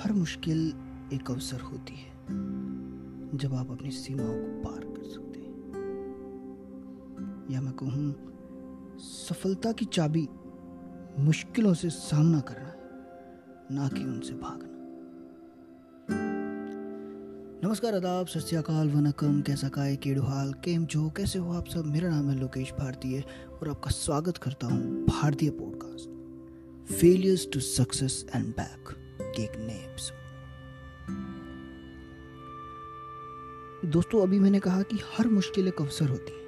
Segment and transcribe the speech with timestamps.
[0.00, 0.72] हर मुश्किल
[1.12, 2.10] एक अवसर होती है,
[3.38, 5.56] जब आप अपनी सीमाओं को पार कर सकते हैं।
[7.50, 8.14] या मैं कहूँ,
[8.98, 10.28] सफलता की चाबी
[11.18, 12.78] मुश्किलों से सामना करना है,
[13.72, 14.68] ना कि उनसे भागना।
[17.68, 21.84] नमस्कार, आदाब सत्याकाल वनकम, कैसा काय केड़ुहाल केम जो कैसे हो आप सब?
[21.84, 23.24] मेरा नाम है लोकेश भारतीय
[23.62, 26.08] और आपका स्वागत करता हूँ भारतीय podcast
[26.94, 28.99] failures to success and back
[29.38, 30.18] episode
[33.90, 36.46] दोस्तों, अभी मैंने कहा कि हर मुश्किल एक अवसर होती है,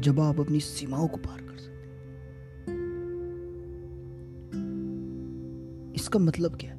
[0.00, 1.78] जब आप अपनी सीमाओं को पार कर सकते
[5.94, 6.78] इसका मतलब क्या है?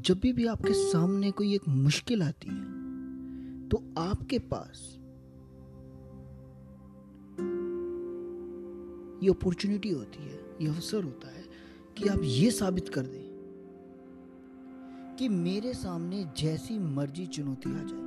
[0.00, 2.72] जब भी भी आपके सामने कोई एक मुश्किल आती है
[3.68, 4.98] तो आपके पास
[9.22, 11.44] ये अपॉर्चुनिटी होती है, ये अवसर होता है
[11.96, 13.30] कि आप ये साबित कर दें
[15.18, 18.06] कि मेरे सामने जैसी मर्ज़ी चुनौती आ जाए,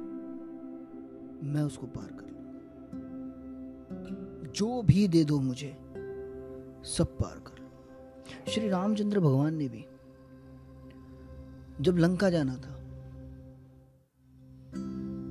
[1.43, 2.53] मैं उसको पार कर लूँगा
[4.51, 5.71] जो भी दे दो मुझे,
[6.87, 9.85] सब पार कर लो। श्री रामचंद्र भगवान ने भी
[11.81, 12.73] जब लंका जाना था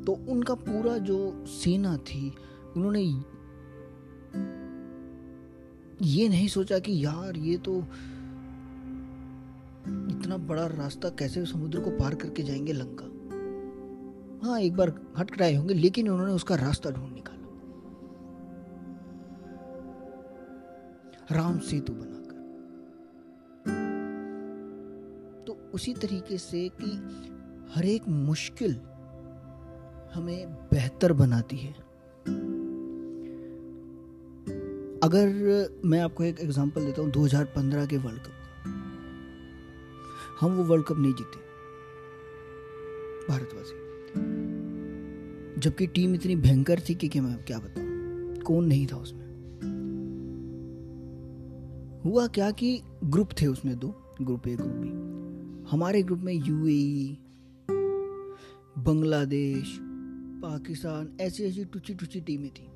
[0.06, 2.32] तो उनका पूरा जो सेना थी,
[2.76, 3.00] उन्होंने
[6.02, 7.78] ये नहीं सोचा कि यार ये तो
[9.88, 13.14] इतना बड़ा रास्ता कैसे समुद्र को पार करके जाएँगे लंका।
[14.46, 17.40] हाँ एक बार हट कराए होंगे, लेकिन उन्होंने उसका रास्ता ढूंढ निकाला।
[21.32, 22.14] राम सेतु बनाकर।
[25.46, 26.90] तो उसी तरीके से कि
[27.74, 28.80] हर एक मुश्किल
[30.14, 31.83] हमें बेहतर बनाती है।
[35.04, 35.28] अगर
[35.84, 38.32] मैं आपको एक एग्जांपल देता हूँ 2015 के वर्ल्ड कप
[40.40, 41.38] हम वो वर्ल्ड कप नहीं जीते।
[43.28, 43.76] भारतवासी।
[45.60, 47.86] जबकि टीम इतनी भयंकर थी कि, मैं क्या बताऊँ?
[48.36, 49.24] कौन नहीं था उसमें।
[52.04, 54.88] हुआ क्या कि ग्रुप थे उसमें दो। ग्रुप ए ग्रुप बी
[55.70, 57.18] हमारे ग्रुप में यूएई
[58.78, 59.78] बांग्लादेश
[60.42, 62.70] पाकिस्तान ऐसी ऐसी टुची टुची टीमें थी।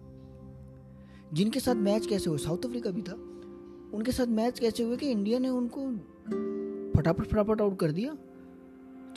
[1.32, 2.38] जिनके साथ मैच कैसे हुए?
[2.38, 3.12] साउथ अफ्रीका भी था।
[3.94, 5.90] उनके साथ मैच कैसे हुए कि इंडिया ने उनको
[6.96, 8.16] फटाफट फटाफट आउट कर दिया?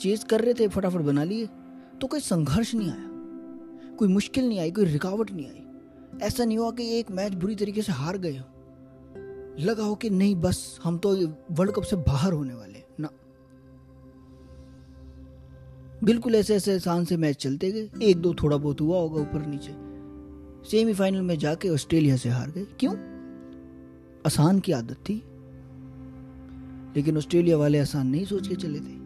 [0.00, 1.48] चेज कर रहे थे, फटाफट बना लिए।
[2.00, 3.08] तो कोई संघर्ष नहीं आया।
[3.96, 5.62] कोई मुश्किल नहीं आई, कोई रुकावट नहीं आई।
[6.22, 8.44] ऐसा नहीं हुआ कि एक मैच बुरी तरीके से हार गए हो।
[9.60, 11.16] लगा हो कि नहीं, बस हम तो
[11.50, 13.08] वर्ल्ड कप से बाहर होने वाले ना।
[16.04, 19.46] बिल्कुल ऐसे ऐसे आसान से मैच चलते गए। एक दो थोड़ा बहुत हुआ होगा ऊपर
[19.46, 19.91] नीचे।
[20.70, 22.94] सेमीफाइनल में जाके ऑस्ट्रेलिया से हार गए। क्यों?
[24.26, 25.24] आसान की आदत थी।
[26.96, 29.02] लेकिन ऑस्ट्रेलिया वाले आसान नहीं सोच के चले थे।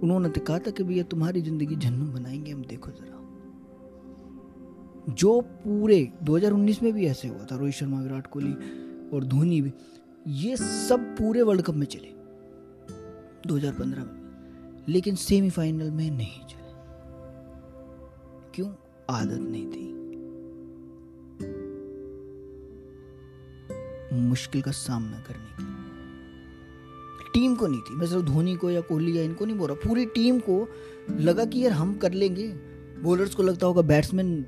[0.00, 3.14] उन्होंने तो कहा था कि भैया, तुम्हारी ज़िंदगी जन्नू बनाएँगे, हम देखो जरा।
[5.14, 8.52] जो पूरे 2019 में भी ऐसे हुआ था, रोहित शर्मा, विराट कोहली
[9.08, 9.72] और धोनी भी,
[10.26, 12.08] ये सब पूरे वर्ल्ड कप में चले।
[13.46, 14.24] 2015 में।
[14.88, 16.64] लेकिन सेमीफाइनल में नहीं चले।
[18.54, 18.83] क्यों?
[19.10, 19.84] आदत नहीं थी।
[24.14, 25.74] मुश्किल का सामना करने की।
[27.34, 29.88] टीम को नहीं थी। मैं सिर्फ़ धोनी को या कोहली या इनको नहीं बोल रहा।
[29.88, 30.68] पूरी टीम को
[31.10, 32.48] लगा कि यार हम कर लेंगे।
[33.02, 34.46] बॉलर्स को लगता होगा बैट्समैन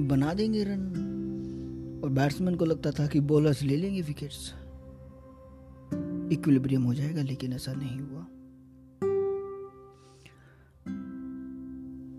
[0.00, 4.54] बना देंगे रन और बैट्समैन को लगता था कि बॉलर्स ले लेंगे विकेट्स
[6.32, 8.26] इक्विलिब्रियम हो जाएगा, लेकिन ऐसा नहीं हुआ।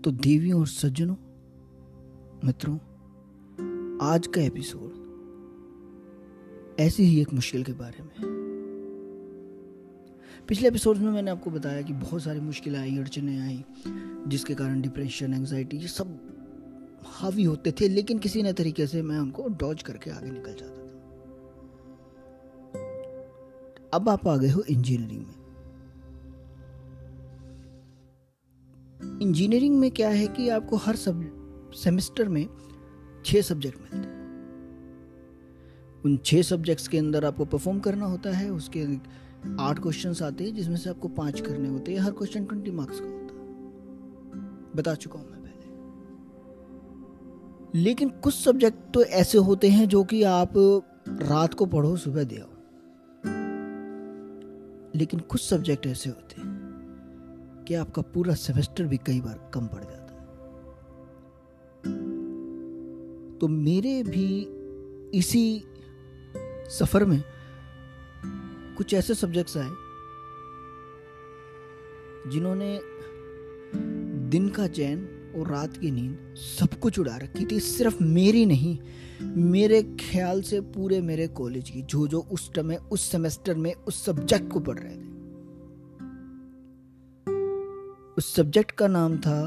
[0.06, 1.14] तो देवियों और सज्जनों,
[2.44, 2.76] मित्रों,
[3.98, 4.90] आज का एपिसोड
[6.80, 8.12] ऐसी ही एक मुश्किल के बारे में
[10.48, 13.64] पिछले एपिसोड में मैंने आपको बताया कि बहुत सारी मुश्किलें आई, अड़चने आई,
[14.28, 16.18] जिसके कारण डिप्रेशन एंजाइटी ये सब
[17.06, 20.76] हावी होते थे, लेकिन किसी न तरीके से मैं उनको डॉज करके आगे निकल जाता
[20.76, 20.92] था।
[23.94, 25.45] अब आप आ गए हो इंजीनियरिंग में।
[29.02, 31.32] इंजीनियरिंग में क्या है कि आपको हर सब
[31.74, 32.48] सेमेस्टर में
[33.24, 34.16] छह सब्जेक्ट मिलते हैं।
[36.04, 38.86] उन छह सब्जेक्ट्स के अंदर आपको परफॉर्म करना होता है, उसके
[39.60, 43.00] आठ क्वेश्चन आते हैं, जिसमें से आपको पाँच करने होते हैं, हर क्वेश्चन ट्वेंटी मार्क्स
[43.00, 43.36] का होता है।
[44.76, 45.66] बता चुका हूँ मैं पहले।
[47.80, 50.52] लेकिन कुछ सब्जेक्ट तो ऐसे होते हैं जो कि आप
[51.08, 52.48] रात को पढ़ो, सुबह दे आओ।
[54.94, 56.55] लेकिन कुछ सब्जेक्ट ऐसे होते हैं।
[57.68, 60.04] कि आपका पूरा सेमेस्टर भी कई बार कम पड़ जाता है।
[63.38, 64.28] तो मेरे भी
[65.14, 65.64] इसी
[66.70, 67.22] सफ़र में
[68.76, 69.70] कुछ ऐसे सब्जेक्ट्स आए,
[72.30, 72.78] जिन्होंने
[74.30, 74.98] दिन का चैन
[75.36, 78.78] और रात की नींद सब कुछ उड़ा रखी थी, सिर्फ़ मेरी नहीं,
[79.22, 84.04] मेरे ख्याल से पूरे मेरे कॉलेज की जो जो उस समय, उस सेमेस्टर में उस
[84.04, 85.05] सब्जेक्ट को पढ़ रहे थे।
[88.18, 89.40] उस सब्जेक्ट का नाम था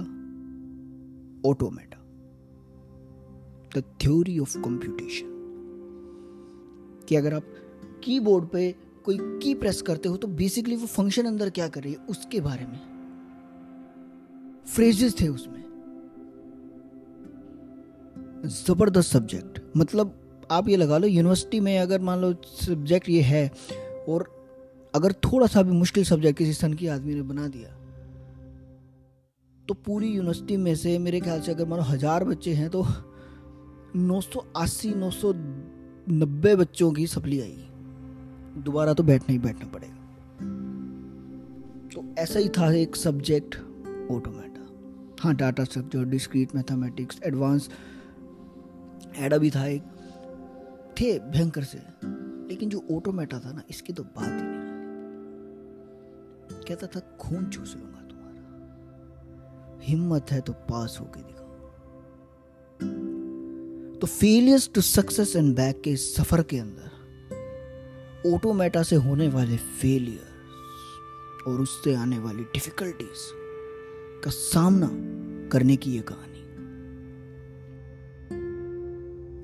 [1.49, 1.97] automata
[3.77, 5.35] the theory of computation
[7.09, 7.43] कि अगर आप
[8.03, 8.75] कीबोर्ड पे
[9.05, 11.99] कोई की प्रेस करते हो तो बेसिकली वो फ़ंक्शन अंदर क्या कर रही है?
[12.09, 12.79] उसके बारे में।
[14.67, 15.63] फ्रेजेस थे उसमें।
[18.45, 20.15] ज़बरदस्त सब्जेक्ट मतलब
[20.51, 23.51] आप ये लगा लो यूनिवर्सिटी में अगर मान लो सब्जेक्ट ये है,
[24.09, 24.47] और
[24.95, 27.78] अगर थोड़ा सा भी मुश्किल सब्जेक्ट किसी सन की आदमी ने बना दिया
[29.69, 32.81] तो पूरी यूनिवर्सिटी में से मेरे ख्याल से अगर मानो हज़ार बच्चे हैं तो
[33.95, 39.95] 980 990 बच्चों की सप्ली आएगी दोबारा तो बैठना ही बैठना पड़ेगा।
[41.93, 43.55] तो ऐसा ही था एक सब्जेक्ट
[44.11, 44.63] ऑटोमेटा
[45.21, 47.69] हाँ data structure discrete mathematics advance
[49.17, 49.83] ADA भी था एक।
[51.01, 51.77] थे भयंकर से।
[52.49, 54.59] लेकिन जो ऑटोमेटा था ना, इसकी तो बात ही नहीं।
[56.67, 57.97] कहता था, खून चूस लूँगा
[59.89, 61.47] हिम्मत है तो पास होके दिखाओ
[63.99, 66.97] तो failures to success and back के सफ़र के अंदर
[68.33, 70.27] ऑटोमेटा से होने वाले फेलियर
[71.47, 73.27] और उससे आने वाली डिफिकल्टीज
[74.23, 74.89] का सामना
[75.49, 76.27] करने की यह कहानी।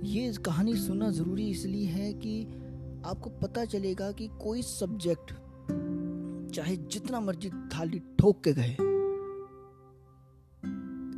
[0.09, 2.41] ये कहानी सुनना ज़रूरी इसलिए है कि
[3.05, 5.33] आपको पता चलेगा कि कोई सब्जेक्ट
[6.55, 8.84] चाहे जितना मर्ज़ी थाली ठोक के कहे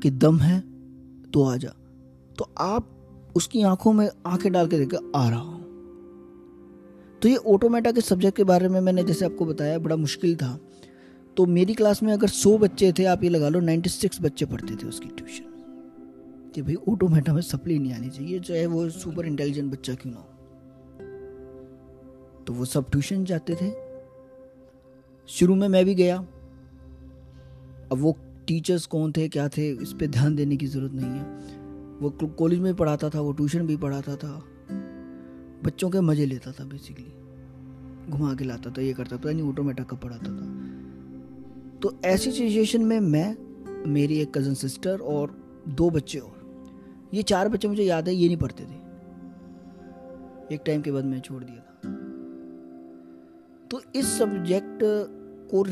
[0.03, 0.63] कि दम है
[1.33, 1.69] तो आ जा।
[2.37, 2.93] तो आप
[3.35, 5.57] उसकी आँखों में आँखें डाल के देख आ रहा हूँ।
[7.21, 10.59] तो ये ऑटोमेटा के सब्जेक्ट के बारे में मैंने जैसे आपको बताया, बड़ा मुश्किल था।
[11.37, 14.45] तो मेरी क्लास में अगर सौ बच्चे थे, आप ये लगा लो नाइन्टी सिक्स बच्चे
[14.45, 15.43] पढ़ते थे उसकी ट्यूशन
[16.55, 20.19] कि भाई ऑटोमेटा में सप्ली नहीं आनी चाहिए चाहे वो सुपर इंटेलिजेंट बच्चा क्यों ना
[20.19, 20.27] हो।
[22.43, 23.71] तो वो सब ट्यूशन जाते थे।
[25.27, 26.17] शुरू में मैं भी गया।
[27.91, 28.17] अब वो
[28.47, 31.23] टीचर्स कौन थे, क्या थे, इस पर ध्यान देने की ज़रूरत नहीं है।
[31.99, 32.09] वो
[32.39, 34.43] कॉलेज में पढ़ाता था, वो ट्यूशन भी पढ़ाता था।
[35.63, 37.13] बच्चों के मज़े लेता था बेसिकली
[38.11, 40.45] घुमा के लाता था, ये करता था नहीं ऑटोमेटा का पढ़ाता था।
[41.79, 43.37] तो ऐसी सिचुएशन में मैं,
[43.87, 45.35] मेरी एक कज़न सिस्टर और
[45.67, 46.35] दो बच्चे और,
[47.13, 48.87] ये चार बच्चे मुझे याद है, ये नहीं पढ़ते थे।
[50.55, 51.91] एक टाइम के बाद मैं छोड़ दिया था।
[53.71, 54.79] तो इस सब्जेक्ट
[55.51, 55.63] को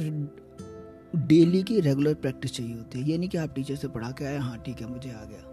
[1.18, 4.26] डेली की रेगुलर प्रैक्टिस चाहिए होती है। ये नहीं कि आप टीचर से पढ़ा के
[4.26, 5.52] आए हाँ ठीक है, मुझे आ गया।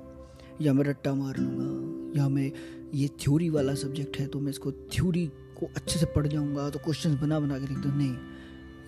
[0.60, 2.50] या मैं रट्टा मार लूँगा, या मैं
[2.94, 5.26] ये थ्योरी वाला सब्जेक्ट है तो मैं इसको थ्योरी
[5.58, 8.16] को अच्छे से पढ़ जाऊँगा तो क्वेश्चंस बना बना के लिख दूँ नहीं,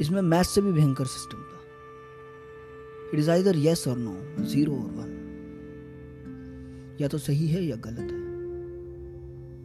[0.00, 1.60] इसमें मैथ से भी भयंकर सिस्टम था।
[3.12, 5.12] It is either yes or no zero or one
[7.00, 8.22] या तो सही है या गलत है।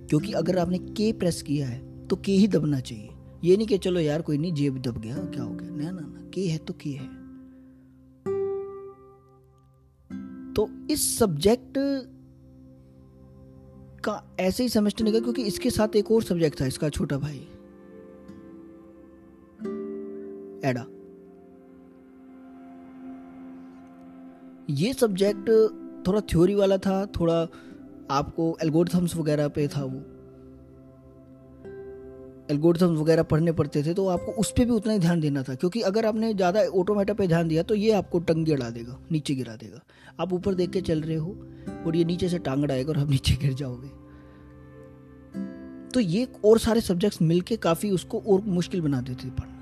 [0.08, 3.10] क्योंकि अगर आपने के प्रेस किया है तो के ही दबना चाहिए।
[3.44, 5.70] ये नहीं कि चलो यार कोई नहीं, जेब दब गया, क्या हो गया?
[5.70, 7.08] ना ना ना, के है तो की है।
[10.54, 11.74] तो इस सब्जेक्ट
[14.04, 17.38] का ऐसे ही समझते निकल क्योंकि इसके साथ एक और सब्जेक्ट था इसका छोटा भाई।
[20.70, 20.86] एडा
[24.70, 25.50] ये सब्जेक्ट
[26.08, 27.42] थोड़ा थ्योरी वाला था, थोड़ा
[28.12, 30.19] आपको एल्गोरिथम्स वगैरह पे था वो।
[32.50, 35.56] एल्गोरिथम्स वगैरह पढ़ने पड़ते थे तो आपको उस पर भी उतना ही ध्यान देना था,
[35.56, 39.36] क्योंकि अगर आपने ज़्यादा ऑटोमेटा पे ध्यान दिया तो ये आपको टंग अड़ा देगा, नीचे
[39.36, 39.82] गिरा देगा।
[40.20, 41.36] आप ऊपर देख के चल रहे हो,
[41.86, 43.88] और ये नीचे से टांग आएगा, और आप नीचे गिर जाओगे।
[45.90, 49.58] तो ये और सारे सब्जेक्ट्स मिलके काफ़ी उसको और मुश्किल बना देते थे पढ़ना।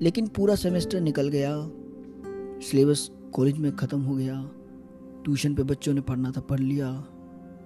[0.00, 1.56] लेकिन पूरा सेमेस्टर निकल गया
[2.62, 4.42] सिलेबस कॉलेज में ख़त्म हो गया
[5.24, 6.86] ट्यूशन पे बच्चों ने पढ़ना था, पढ़ लिया,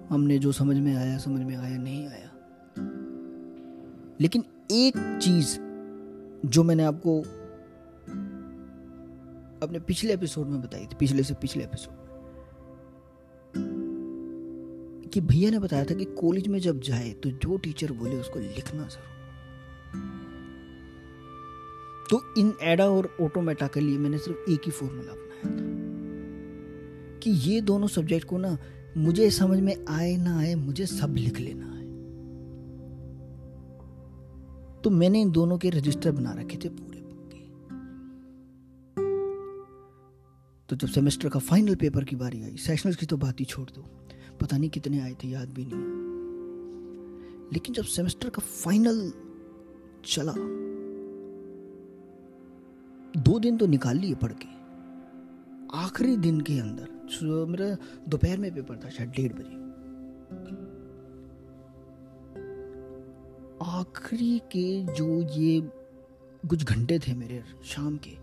[0.09, 2.31] हमने जो समझ में आया, समझ में आया, नहीं आया।
[4.21, 5.57] लेकिन एक चीज़
[6.49, 7.19] जो मैंने आपको
[9.65, 12.05] अपने पिछले एपिसोड में बताई थी, पिछले से पिछले एपिसोड
[15.09, 18.39] कि भैया ने बताया था कि कॉलेज में जब जाए तो जो टीचर बोले उसको
[18.39, 19.15] लिखना ज़रूर।
[22.09, 27.31] तो इन एडा और ऑटोमेटा के लिए मैंने सिर्फ़ एक ही फॉर्मूला अपनाया था कि
[27.31, 28.57] ये दोनों सब्जेक्ट को ना
[28.97, 31.76] मुझे समझ में आए ना आए मुझे सब लिख लेना
[34.83, 37.41] तो मैंने इन दोनों के रजिस्टर बना रखे थे पूरे पक्के
[40.69, 43.69] तो जब सेमेस्टर का फाइनल पेपर की बारी आई, सेशनल्स की तो बात ही छोड़
[43.69, 43.81] दो।
[44.41, 45.95] पता नहीं कितने आए थे, याद भी नहीं
[47.53, 49.11] लेकिन जब सेमेस्टर का फाइनल
[50.05, 50.33] चला,
[53.21, 54.47] दो दिन तो निकाल लिए पढ़ के।
[55.77, 56.87] आखिरी दिन के अंदर
[57.47, 57.75] मेरा
[58.09, 59.55] दोपहर में पेपर था, शायद डेढ़ बजे।
[63.63, 65.61] आखिरी के जो ये
[66.49, 68.17] कुछ घंटे थे मेरे शाम के,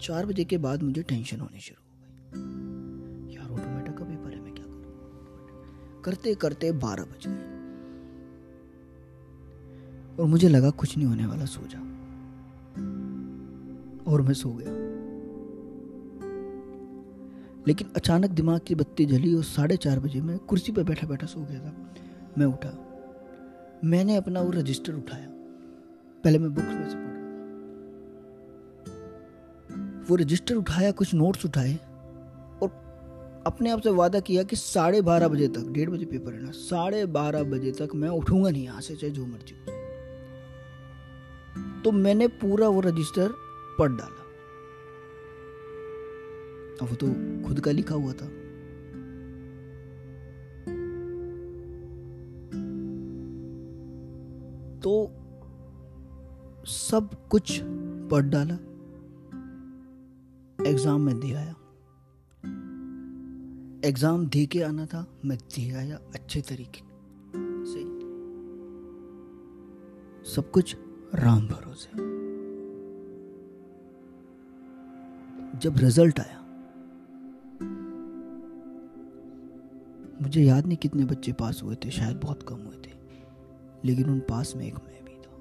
[0.00, 4.40] चार बजे के बाद मुझे टेंशन होनी शुरू हो गई। यार ऑटोमेटा का पेपर है,
[4.40, 6.02] मैं क्या करूँ?
[6.02, 7.56] करते करते बारह बज गए।
[10.22, 11.78] और मुझे लगा कुछ नहीं होने वाला, सो जा।
[14.12, 14.86] और मैं सो गया।
[17.68, 21.26] लेकिन अचानक दिमाग की बत्ती जली और साढ़े चार बजे मैं कुर्सी पर बैठा बैठा
[21.26, 21.94] सो गया था।
[22.38, 22.85] मैं उठा।
[23.84, 25.28] मैंने अपना वो रजिस्टर उठाया।
[26.24, 27.14] पहले मैं बुक्स में से पढ़ रहा
[30.08, 31.74] वो रजिस्टर उठाया, कुछ नोट्स उठाए
[32.62, 32.68] और
[33.46, 36.50] अपने आप से वादा किया कि साढ़े बारह बजे तक, डेढ़ बजे पेपर है ना,
[36.50, 39.54] साढ़े बारह बजे तक मैं उठूँगा नहीं, यहाँ से चाहे जो मर्ज़ी
[41.82, 43.28] तो मैंने पूरा वो रजिस्टर
[43.78, 44.22] पढ़ डाला।
[46.82, 47.06] अब वो तो
[47.46, 48.26] खुद का लिखा हुआ था।
[54.86, 55.06] तो
[56.66, 57.60] सब कुछ
[58.10, 58.54] पढ़ डाला।
[60.70, 61.54] एग्ज़ाम में दे आया।
[63.88, 66.80] एग्ज़ाम दे के आना था, मैं दे आया अच्छे तरीके।
[67.66, 67.82] से
[70.30, 70.76] सब कुछ
[71.14, 71.90] राम भरोसे।
[75.58, 76.40] जब रिज़ल्ट आया,
[80.22, 82.95] मुझे याद नहीं कितने बच्चे पास हुए थे, शायद बहुत कम हुए थे।
[83.84, 85.34] लेकिन उन पास में एक मैं भी था।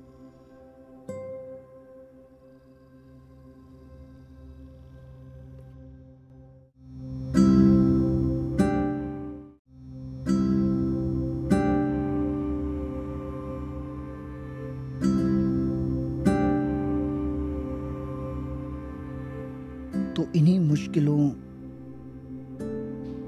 [20.14, 21.20] तो इन्हीं मुश्किलों,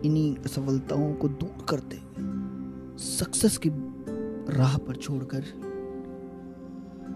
[0.01, 3.69] इन्हीं असफलताओं को दूर करते हुए सक्सेस की
[4.49, 5.43] राह पर छोड़कर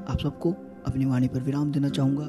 [0.09, 0.51] आप सबको
[0.87, 2.25] अपनी वाणी पर विराम देना चाहूँगा।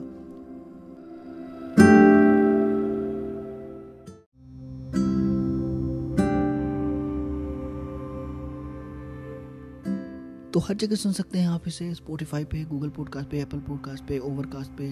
[10.51, 14.05] तो हर जगह सुन सकते हैं आप इसे स्पोटिफाई पे गूगल पॉडकास्ट पे एप्पल पॉडकास्ट
[14.05, 14.89] पे ओवरकास्ट पे,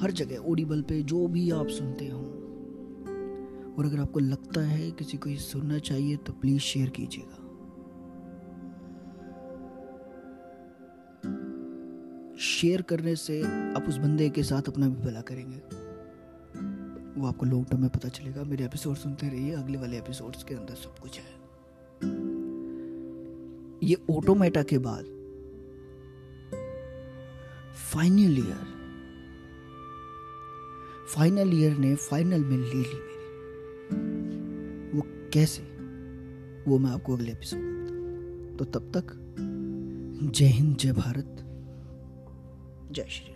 [0.00, 2.20] हर जगह ओडिबल पे, जो भी आप सुनते हो।
[3.78, 7.45] और अगर आपको लगता है किसी को ये सुनना चाहिए तो प्लीज़ शेयर कीजिएगा।
[12.38, 15.56] शेयर करने से आप उस बंदे के साथ अपना भी भला करेंगे।
[17.20, 20.54] वो आपको लॉन्ग टर्म में पता चलेगा। मेरे एपिसोड सुनते रहिए। अगले वाले एपिसोड्स के
[20.54, 21.46] अंदर सब कुछ है।
[23.88, 25.04] ये ऑटोमेटा के बाद
[27.74, 28.76] फाइनल ईयर
[31.14, 33.26] फाइनल ईयर ने फाइनल में ले ली मेरी।
[34.96, 35.02] वो
[35.32, 35.62] कैसे?
[36.70, 39.06] वो मैं आपको अगले एपिसोड में तो तब तक
[40.34, 41.45] जय हिंद, जय भारत।
[42.96, 43.35] जय श्री